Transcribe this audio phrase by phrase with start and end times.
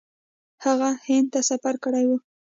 [0.63, 2.11] هغه هند ته سفر کړی و.